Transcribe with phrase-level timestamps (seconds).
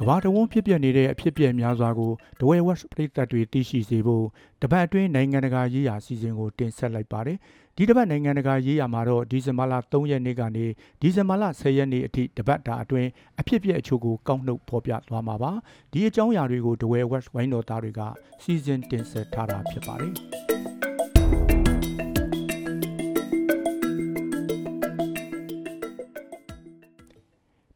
[0.00, 4.26] ကဘာတဝန်းဖြစ်ပျက်နေတဲ့အဖြစ်အပျက်များစွာကိုဒဝဲဝက်ပရိသတ်တွေသိရှိစေဖို့
[4.62, 7.38] တပတ်အတွင်းနိုင်ငံတကာရေးရာအစီအစဉ်ကိုတင်ဆက်လိုက်ပါတယ်။
[7.76, 10.66] ဒီတပတ်နိုင်ငံတကာရေးရာမှာတော့ဒီဇင်ဘာလ3ရက်နေ့ကနေ
[11.00, 13.08] ဒီဇင်ဘာလ10ရက်နေ့အထိတပတ်တာအတွင်း
[13.40, 15.52] အဖြစ်အပျက်အချို့ကိုကောက်နှုတ်ဖော်ပြသွားမှာပါ။
[15.92, 18.00] ဒီအကြောင်းအရာတွေကိုဒဝဲဝက်ဝိုင်းတော်သားတွေက
[18.42, 20.14] စီစဉ်တင်ဆက်ထားတာဖြစ်ပါတယ်။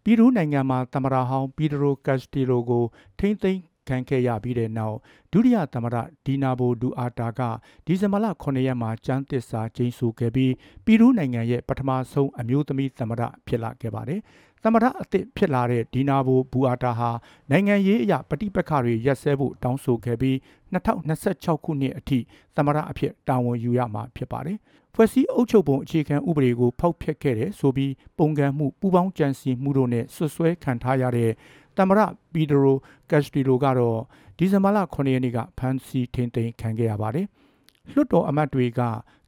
[0.05, 2.85] ပြည်သူနိုင်ငံမှာသမ္မတဟောင်းပီဒရိုကက်စတီလိုကို
[3.19, 4.97] ထိမ့်သိမ်းခံခဲ့ရပြီးတဲ့နောက်
[5.33, 7.41] ဒုတိယသမ္မတဒီနာဘိုဒူအာတာက
[7.87, 10.53] ဒီဇင်ဘာလ9ရက်မှာကျန်းသစ္စာကျိန်းဆိုခဲ့ပြီး
[10.85, 14.21] ပြည်သူနိုင်ငံရဲ့ပထမဆုံးအမျိုးသမီးသမ္မတဖြစ်လာခဲ့ပါတယ်။
[14.65, 17.11] သမ္မတအသစ်ဖြစ်လာတဲ့ဒီနာဘိုဘူအာတာဟာ
[17.51, 20.37] နိုင်ငံရေးအရာပဋိပက္ခတွေရပ်စဲဖို့တောင်းဆိုခဲ့ပြီး
[20.75, 22.19] 2026ခုနှစ်အထိ
[22.57, 24.59] သမ္မတအဖြစ်တာဝန်ယူရမှာဖြစ်ပါတယ်။
[24.95, 31.31] ဖွဲ့စည်းအုပ်ချုပ်ပုံအခြေခံဥပဒေကိုဖောက်ဖျက်ခဲ့တယ်ဆိုပြီးပုံကံမှုပူပေါင်းကြံစည်မှုတို့နဲ့ဆွဆွဲခံထားရတဲ့
[31.77, 32.01] သမ္မတ
[32.33, 32.77] ပီဒရို
[33.11, 33.99] ကက်စတီလိုကတော့
[34.39, 37.27] ဒီဇင်ဘာလ9ရက်နေ့ကဖမ်းဆီးထိန်သိမ်းခံခဲ့ရပါတယ်။
[37.93, 38.81] လွှတ်တော်အမတ်တွေက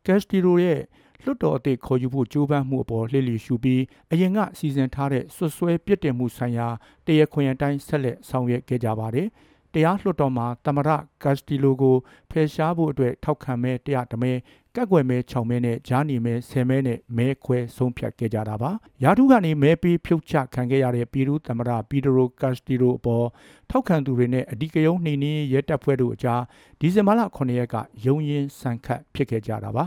[0.06, 0.80] ကက်စတီလိုရဲ့
[1.24, 6.68] လွှတ်တော်အသစ်ခေါ်ယူဖို့ကြိုးပမ်းမှုအပေါ်လှည့်လည်ရှုပြီးအရင်ကစီစဉ်ထားတဲ့ဆွဆွဲပြစ်တင်မှုဆိုင်ရာ
[7.06, 9.28] တရားခွင်အတိုင်းဆက်လက်ဆောင်ရွက်ခဲ့ကြပါတယ်။
[9.74, 10.90] တရားလွှတ်တော်မှာသမ္မတ
[11.22, 11.96] ကက်စတီလိုကို
[12.30, 14.32] ဖယ်ရှားဖို့အတွက်ထောက်ခံမဲ့တရားတမဲ
[14.76, 18.70] ကက်ွယ်မဲ6မဲနဲ့ဂျာနီမဲ10မဲနဲ့မဲခွဲဆုံးဖြတ်ခဲ့ကြတာပါ
[19.02, 23.26] ယာထုကနေမဲပေးဖြုတ်ချခံခဲ့ရတဲ့ပြည်သူသမ္မတပီဒရိုကက်စတီရိုအပေါ်
[23.70, 26.42] ထောက်ခံသူတွေနဲ့အဒီကယုံနှိမ်နင်းရဲတပ်ဖွဲ့တို့အကြား
[26.80, 29.84] ဒီဇင်ဘာလ9ရက်ကရုံရင်ဆန်ခတ်ဖြစ်ခဲ့ကြတာပါ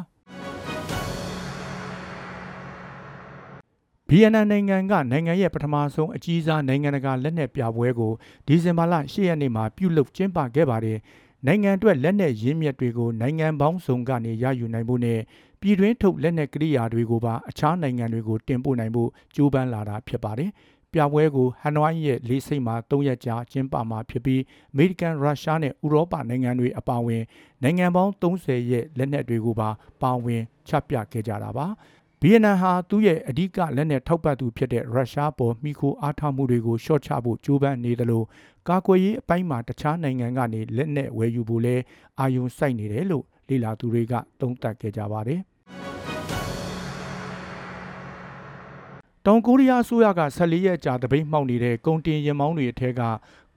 [4.12, 8.14] BNN နိုင်ငံကနိုင်ငံရဲ့ပထမဆုံးအကြီးစားနိုင်ငံတကာလက်နက်ပြပွဲကို
[8.48, 10.98] ဒီဇင်ဘာလ10ရက်နေ့မှာပြုလုပ်ကျင်းပခဲ့ပါတယ်။
[11.46, 15.20] နိုင်ငံအတွက်လက်နက်ရင်းမြစ်တွေကိုနိုင်ငံပေါင်းစုံကနေရယူနိုင်ဖို့နဲ့
[15.62, 20.52] ပြည်တွင်းထုတ်လက်နက်ကိရိယာတွေကိုပါအခြားနိုင်ငံတွေကိုတင်ပို့နိုင်ဖို့ကြိုးပမ်းလာတာဖြစ်ပါတယ်။
[20.94, 27.24] ပြပွဲကိုဟန်နဝိုင်းရဲ့လေးစိတ်မှာ၃ရက်ကြာကျင်းပမှာဖြစ်ပြီးအမေရိကန်ရုရှားနဲ့ဥရောပနိုင်ငံတွေအပါအဝင်
[27.64, 29.70] နိုင်ငံပေါင်း30ရဲ့လက်နက်တွေကိုပါ
[30.02, 31.68] ပါဝင်ချပြခဲ့ကြတာပါ။
[32.24, 38.24] ဗီယက်နမ်ဟာသူ့ရဲ့အဓိကလက်နက်ထောက်ပံ့သူဖြစ်တဲ့ရုရှားပေါ်မိခိုအားထားမှုတွေကိုရှော့ချဖို့ကြိုးပမ်းနေသလို
[38.68, 41.76] ကာကွယ်ရေးအပိုင်းမှာတခြားနိုင်ငံကနေလက်နက်ဝယ်ယူဖို့လဲ
[42.20, 45.42] အာရုံစိုက်နေတယ်လို့လေလာသူတွေကသုံးသပ်ခဲ့ကြပါတယ်
[49.26, 53.02] တောင်ကိုရီးယားအစိုးရက14ရက်ကြာတပိတ်မှောက်နေတဲ့ကုန်တင်ရင်မောင်းတွေအထက်က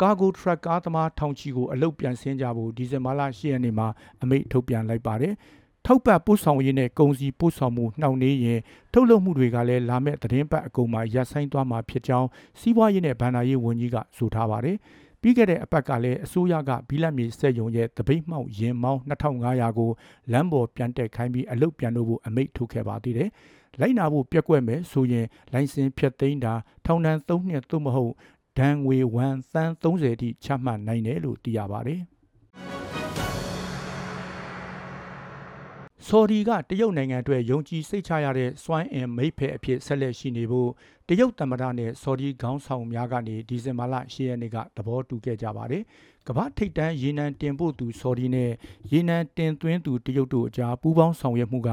[0.01, 3.89] ကာဂိုထရက်ကားသမားထောင်ချီကိုအလုတ်ပြန်ဆင်းကြဖို့ဒီဇင်ဘာလ10ရက်နေ့မှာ
[4.23, 5.35] အမိန့်ထုတ်ပြန်လိုက်ပါတယ်။
[5.87, 8.61] ထောက်ပံ့ပို့ဆောင်ရေးနဲ့ကုန်စည်ပို့ဆောင်မှုနှောင့်နှေးရင်
[8.93, 12.29] ထုတ်လုပ်မှုတွေကလည်းလာမယ့်သတင်းပတ်အကုန်မှာရပ်ဆိုင်းသွားမှာဖြစ်ကြောင်း
[12.61, 14.77] စီးပွားရေးနဲ့ဗန္ဒာရေးဝန်ကြီးကဆိုထားပါတယ်။
[15.21, 19.91] ပြီးခဲ့တဲ့အပတ်ကလည်းအစိုးရကဘီလက်မြေစက်ယုံရဲ့တပိတ်မှောက်ရင်မောင်း2500ကို
[20.33, 23.31] လမ်းပေါ်ပြန်တက်ခိုင်းပြီးအလုတ်ပြန်လို့ဖို့အမိန့်ထုတ်ခဲ့ပါသေးတယ်။
[23.81, 26.55] လိုက်နာဖို့ပြက်ကွက်မယ်ဆိုရင်လိုင်စင်ဖြတ်သိမ်းတာ
[26.87, 28.13] ထောင်ဒဏ်3နှစ်သို့မဟုတ်
[28.59, 32.03] ဒဏ်ငွေ1သန်း30တိချမှတ်နိုင်တယ်လို့သိရပါတယ်။
[36.09, 40.71] ဆော်ဒီကတရုတ်နိုင်ငံအတွက်ယုံကြည်စိတ်ချရတဲ့စွမ်းအင်မိတ်ဖက်အဖြစ်ဆက်လက်ရှိနေဖို့
[41.02, 45.83] တ ရုတ်သမ္မတနဲ့ဆော်ဒီခေါင်းဆောင်များကနေဒီဇင်ဘာလ10ရက်နေ့ကသဘောတူခဲ့ကြပါတယ်။
[46.29, 48.51] ကမ္ဘာထိပ်တန်းရေနံတင်ပို့သူဆော်ဒီနဲ့
[48.93, 51.71] ရေနံတင်သွင်းသူတရုတ်တို့အကြားပူးပေါင်းဆောင်ရွက်မှုက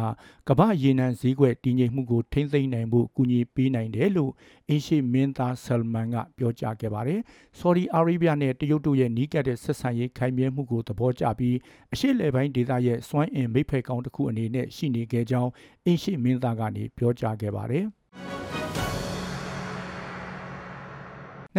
[0.50, 4.32] ကမ္ဘာရေနံဈေးကွက်တည်ငြိမ်မှုကိုထိန်းသိမ်းနိုင်ဖို့ကူညီပေးနိုင်တယ်လို့
[4.70, 7.20] အင်းရှိမင်းသားဆယ်မန်ကပြောကြားခဲ့ပါတယ်။
[7.60, 11.58] ဆော်ဒီအာရေဗျနဲ့တရုတ်တို့ရဲ့နီးကပ်တဲ့ဆက်ဆံရေးခိုင်မြဲမှုကိုသဘောကျပြီး
[11.94, 15.52] အရှိလေပိုင်းဒေသရဲ့စွမ်းအင်မိဖက်ကောင်တစ်ခုအနေနဲ့ရှိနေခဲ့ကြောင်း
[15.86, 17.88] အင်းရှိမင်းသားကနေပြောကြားခဲ့ပါတယ်။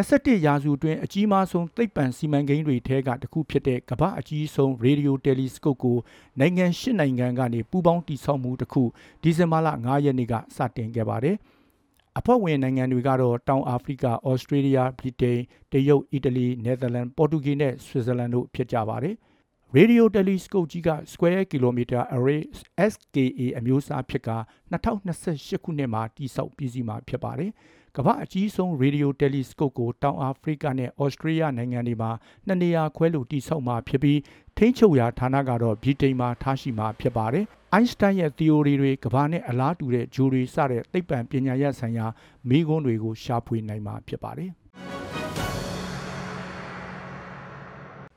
[0.01, 5.99] 21ရာစုအတွင်းအကြီးမားဆုံးသိပ္ပံစီမံကိန်းတွေထဲကတစ်ခုဖြစ်တဲ့ကမ္ဘာအကြီးဆုံးရေဒီယိုတယ်လီစကုပ်ကို
[6.41, 8.83] နိုင်ငံ၈နိုင်ငံကနေပူးပေါင်းတည်ဆောက်မှုတစ်ခု
[9.23, 11.37] ဒီဇင်ဘာလ9ရက်နေ့ကစတင်ခဲ့ပါတယ်။
[12.19, 15.39] အဖွဲ့ဝင်နိုင်ငံတွေကတော့တောင်အာဖရိက၊ဩစတြေးလျ၊ဗြိတိန်၊
[15.73, 19.15] တရုတ်၊အီတလီ၊နယ်သာလန်၊ပေါ်တူဂီနဲ့ဆွစ်ဇာလန်တို့ဖြစ်ကြပါတယ်။
[19.77, 22.41] Radio Telescope ကြီးက Square Kilometer Array
[22.93, 24.31] SKA အမျိုးအစားဖြစ်က
[24.73, 27.53] 2028ခုနှစ်မှာတိစောက်ပြည်စီမှာဖြစ်ပါတယ်။
[27.97, 32.11] ကမ္ဘာအကြီးဆုံးရေဒီယိုတယ်လီစကုပ်ကိုတောင်အာဖရိကနဲ့ဩစတြေးလျနိုင်ငံတွေမှာ
[32.47, 34.21] နှစ်နေရာခွဲလို့တည်ဆောက်မှာဖြစ်ပြီး
[34.57, 42.07] ထိန်းချုပ်ရာဌာနကတော့ဗြိတိန်မှာထားရှိမှာဖြစ်ပါတယ်။အိုင်းစတိုင်းရဲ့ theory တွေကမ္ဘာနဲ့အလားတူတဲ့ဂျိုတွေစတဲ့သိပ္ပံပညာရပ်ဆိုင်ရာ
[42.49, 44.51] မိကွန်းတွေကိုရှာဖွေနိုင်မှာဖြစ်ပါတယ်။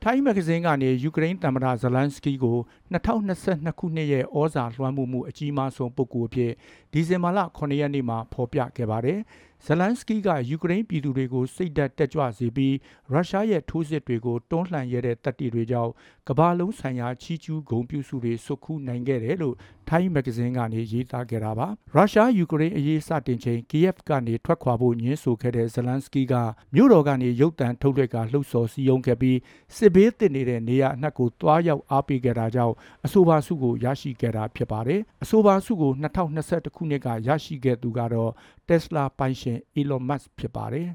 [0.06, 2.58] ထိုင်းမဂ္ဂဇင်းကနေယူကရိန်းသမ္မတဇလန်စကီကို
[2.94, 6.52] 2022ခုနှစ်ရဲ့ဩဇာလွှမ်းမိုးမှုအကြီးမားဆုံးပုဂ္ဂိုလ်အဖြစ်
[6.92, 9.20] ဒီဇင်ဘာလ9ရက်နေ့မှာဖော်ပြခဲ့ပါတယ်။
[9.66, 12.74] ဇလန်စကီကယူကရိန်းပြည်သူတွေကိုစိတ်ဓာတ်တက်ကြွစေပြီး
[13.12, 15.92] ရုရှားရဲ့ထိုးစစ်တွေကိုတွန်းလှန်ရတဲ့တပ်တွေကြောင့်
[16.28, 19.56] ကမ္ဘာလုံးဆိုင်ရာချီးကျူးဂုဏ်ပြုစုတွေစုခူးနိုင်ခဲ့တယ်လို့
[19.88, 26.34] ထိုင်းမဂ္ဂဇင်းကနေရေးသားခဲ့တာပါရုရှားယူကရိန်းအရေးစတင်ချိန် KF ကနေထွက်ခွာဖို့ညှင်းဆိုခဲ့တဲ့ဇလန်စကီက
[26.74, 29.38] မြို့တော်ကနေရုတ်တံထုတ်လွှက်ကလှုပ်ဆော်စည်းရုံးခဲ့ပြီး
[29.76, 32.74] စစ်ဘေးတစ်နေတဲ့နေရာအနှံ့ကိုတွားရောက်အားပေးခဲ့တာကြောင့်
[33.06, 38.32] အဆိုပါစုကိုရရှိခဲ့တာဖြစ်ပါတယ်အဆိုပါစုကို2021ခုနှစ်ကရရှိခဲ့သူကတော့
[38.68, 40.88] Tesla ပိုင်ရှင် Elon Musk ဖြစ်ပါတယ်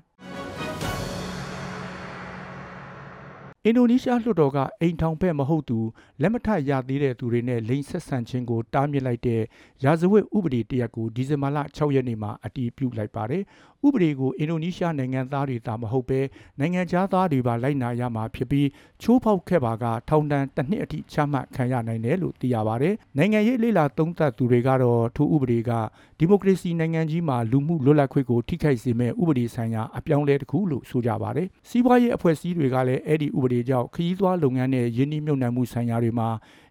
[3.66, 5.80] အင်ဒိုနီးရှားလွှတ်တော်ကအိမ်ထောင်ဖက်မဟုတ်သူ
[6.22, 9.42] လက်မထရသေးတဲ့သူတွေနဲ့လိင်ဆက်ဆံခြင်းကိုတားမြစ်လိုက်တဲ့
[9.84, 13.44] ရာဇဝတ်ဥပဒေတရက်ကိုဒီဇင်ဘာလ6ရက်နေ့မှာအတည်ပြုလိုက်ပါတယ်။
[13.88, 16.20] ဥပဒေကိုအင်ဒိုနီးရှားနိုင်ငံသားတွေသာမဟုတ်ဘဲ
[16.60, 18.68] နိုင်ငံခြားသားတွေပါလိုက်နာရမှာဖြစ်ပြီး
[19.02, 25.72] ချိုးဖောက်ခဲ့ပါကထောင်ဒဏ်တစ်နှစ်အထိချမှတ်ခံရနိုင်တယ်လို့သိရပါတယ်။နိုင်ငံရေးလေလာသုံးသပ်သူတွေကတော့ထိုဥပဒေက
[26.18, 36.30] ဒီမိုကရေစီနိုင်ငံကြီးမှာလူမှုလွတ်လပ်ခွင့်ကိုထိခိုက်စေမဲ့ဥပဒေဆိုင်ရာအပြောင်းလဲတစ်ခုလို့ဆိုကြပါတယ်။စီးပွားရေးအဖွဲ့အစည်းတွေကလည်းအဲ့ဒီဥပဒေကြောင့်ခရီးသွားလုပ်ငန်းနဲ့ယင်းနှိမ့်မြုပ်နှံမှုဆိုင်ရာတွေမှာ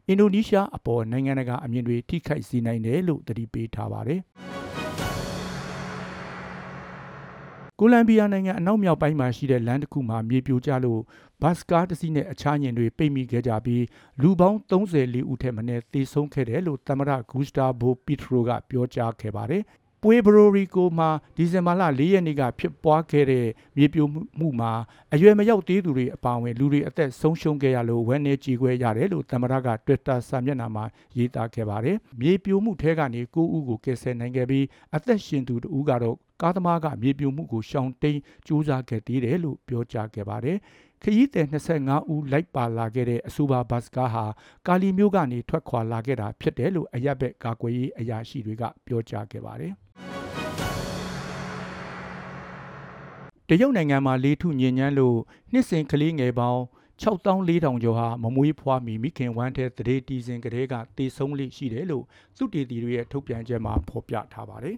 [0.09, 4.23] အင်ဒိုနီးရှားအပေါ်နိုင်ငံတကာအမြင်တွေထိခိုက်စေနိုင်တယ်လို့သတိပေးထားပါတယ်။
[7.81, 11.01] ကိုလံဘီယာနိုင်ငံအနောက်မြောက်ပိုင်းမှာရှိတဲ့လမ်းတစ်ခုမှာမြေပြိုကျလို့
[11.43, 13.85] ဘတ်စကားတစ်စီးနဲ့အခြားညင်တွေပိတ်မိခဲ့ကြပြီး
[14.23, 19.63] လူပေါင်း34ဦးထက်မနည်းသေဆုံးခဲ့တယ်လို့သမ္မတဂူစတာဘိုပီထရိုကပြောကြားခဲ့ပါတယ်။
[20.03, 23.47] ပွေဘရိုရီကိုမှာဒီဇင်ဘာလ၄ရက်နေ့ကဖြစ်ပွားခဲ့တဲ့
[23.77, 24.07] မြေပြို
[24.39, 24.73] မှုမှာ
[25.13, 30.85] အရွယ်မရောက်သေးသူတွေအပါအဝင်လူတွေအသက်ဆုံးရှုံးခဲ့ရလို့ဝမ်းနည်းကြေကွဲရတယ်လို့သမ္မတက Twitter စာမျက်နှာမှာ
[31.17, 34.65] ရေးသားခဲ့ပါတယ်။မြေပြိုမှုထဲကနေ9ဦးကိုကယ်ဆယ်နိုင်ခဲ့ပြီး
[34.97, 40.59] အသက်ရှင်သူ2ဦးကတော့ကားသမားကမြေပြိုမှုကိုရှောင်တိန်စူးစမ်းခဲ့သေးတယ်လို့ပြောကြားခဲ့ပါတယ်။
[41.03, 44.25] ခရီးသည်25ဦးလိုက်ပါလာခဲ့တဲ့အဆိုပါဘတ်စကားဟာ
[44.67, 49.75] ကာလီမျိုးကနေထွက်ခွာလာခဲ့တာဖြစ်တယ်လို့အရက်ဘက်ကာကွယ်ရေးအရာရှိတွေကပြောကြားခဲ့ပါတယ်။
[53.51, 55.19] တရုတ်နိုင်ငံမှာလေးထုညင်ညမ်းလို့
[55.53, 56.63] နှစ်စဉ်ကလေးငယ်ပေါင်း
[57.03, 62.05] 6400ကျော်ဟာမမွေးဖွားမီမိခင်ဝမ်းတဲ့တရေတီစဉ်ကလေးကတေဆုံးလိရှိတယ်လို့
[62.37, 64.77] သုတေသီတွေရဲ့ထုတ်ပြန်ချက်မှာဖော်ပြထားပါတယ်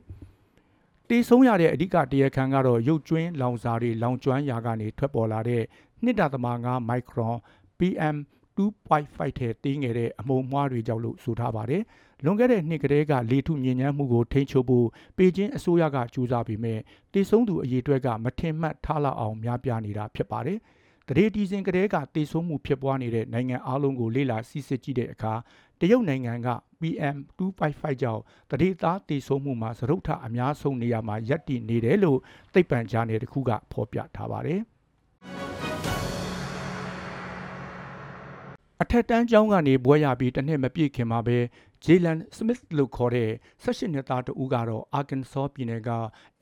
[1.08, 5.62] ။တေဆုံးရတဲ့အဓိကတရားခံကတော့ရုပ်ကျွင်းလောင်စာတွေလောင်ကျွမ်းရာကနေထွက်ပေါ်လာတဲ့
[6.04, 7.36] 1.5မိုက်ခရွန်
[7.78, 8.16] PM
[8.56, 11.82] 2.5ထဲတင်းငယ်တဲ့အမုံမွှားတွေကြောင့်လို့ဆိုထားပါတယ်။
[12.24, 14.86] လွန်ခဲ့တဲ့နှစ်ကတည်းကလေထုညဉ့်ညမ်းမှုကိုထိန်းချုပ်ဖို့
[15.16, 16.74] ပေကျင်းအစိုးရကကြိုးစားပြီးမြဲ
[17.12, 20.58] တေဆုံးသူအရေးအတွက်ကမထင်မှတ်ထားလောက်အောင်များပြားနေတာဖြစ်ပါတယ်။
[21.08, 25.32] တရေတီစင်ကလေးကတေဆုံးမှုဖြစ်ပွားနေတဲ့နိုင်ငံအလုံးကိုလေ့လာစစ်စစ်ကြည့်တဲ့အခါ
[25.80, 26.48] တရုတ်နိုင်ငံက
[26.80, 32.18] PM 255ကြောင့်တရေသားတေဆုံးမှုမှာသရုပ်ထအများဆုံးနေရာမှာရပ်တည်နေတယ်လို့
[32.54, 34.60] သိပ္ပံကြားနယ်တစ်ခုကဖော်ပြထားပါတယ်။
[38.82, 41.38] အထက်တန်းကျောင်းကနေဘွဲရပြီးတစ်နှစ်မပြည့်ခင်မှာပဲ
[41.84, 43.30] ဂျေလန်စမစ်လို့ခေါ်တဲ့
[43.64, 45.90] 18နှစ်သားတဦးကတော့အာကန်ဆောပြည်နယ်က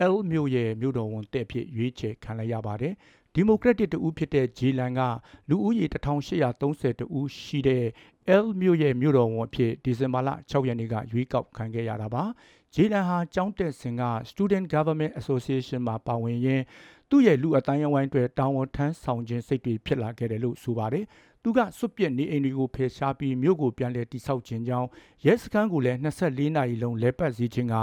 [0.01, 2.95] အယ်မြို့ရဲ့မြို့တော်ဝန်တဲ့ဖြစ်ရွေးချယ်ခံလိုက်ရပါတယ်။
[3.35, 5.01] ဒီမိုကရက်တစ်တဦးဖြစ်တဲ့ဂျေလန်က
[5.49, 7.85] လူဦးရေ1830ဦးရှိတဲ့
[8.29, 12.25] အယ်မြို့ရဲ့မြို့တော်ဝန်အဖြစ်ဒီဇင်ဘာလ6ရက်နေ့ကရွေးကောက်ခံခဲ့ရတာပါ။
[12.75, 16.65] ဂျေလန်ဟာကျောင်းတက်စဉ်က Student Government Association မှာပါဝင်ရင်း
[17.11, 21.05] သူ့ရဲ့လူအတိုင်းအဝိုင်းတွေတာဝန်ထမ်းဆောင်ခြင်းစိတ်တွေဖြစ်လာခဲ့တယ်လို့ဆိုပါတယ်။
[21.43, 24.89] သူကစွတ်ပြက်နေအိမ်တွေကိုဖယ်ရှားပြီးမြို့ကိုပြန်လည်တိဆောက်ခြင်းကြောင့်
[25.27, 27.75] ရဲစခန်းကိုလည်း24နာရီလုံးလဲပတ်စေခြင်းက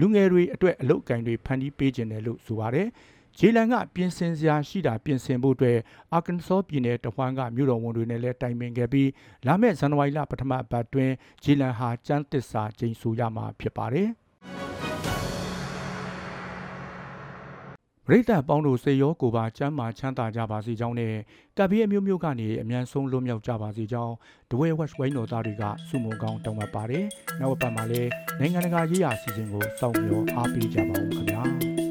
[0.00, 2.88] လူငယ်တွေအတွက်အလုတ်ကင်တွေဖန်တီးပေးခြင်းတယ်လို့ဆိုပါတယ်။
[3.38, 5.78] ဂျေလန်ကပြင်ဆင်စရာရှိတာပြင်ဆင်ဖို့အတွက်
[6.12, 9.10] အာကန်ဆောပြည်နယ်တဝမ်းကမြို့တော်ဝန်တွေနဲ့လည်းတိုင်ပင်ခဲ့ပြီး
[9.46, 11.10] လာမယ့်ဇန်နဝါရီလပထမပတ်တွင်
[11.44, 14.10] ဂျေလန်ဟာကျန်းသစ္စာကျိန်ဆိုရမှာဖြစ်ပါတယ်။
[18.06, 21.14] ပရိသတ်ပေါင်းတို့စေရောကိုပါကျမ်းမာချမ်းသာကြပါစေကြောင်းနဲ့
[21.56, 24.14] ကပ်ဘေးအမျိုးမျိုးကနေအမြန်ဆုံးလွတ်မြောက်ကြပါစေကြောင်း
[24.50, 27.04] ဒဝဲဝက်ဝိုင်းတော်သားတွေကစုမုံကောင်းတောင်းပန်ပါတယ်။
[27.40, 31.42] နောက်ပတ်မှာလည်းနိုင်ငံတကာရေးရာအစီအစဉ်ကိုစောင့်မျှော်အားပေးကြပါဦးခင်ဗျာ။